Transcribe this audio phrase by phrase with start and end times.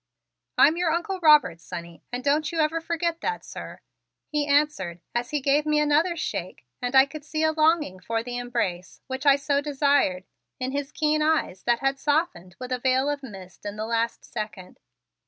[0.57, 3.81] "I'm your Uncle Robert, sonny, and don't you ever forget that, sir,"
[4.31, 8.23] he answered as he gave me another shake and I could see a longing for
[8.23, 10.23] the embrace, which I so desired,
[10.59, 14.25] in his keen eyes that had softened with a veil of mist in the last
[14.25, 14.79] second.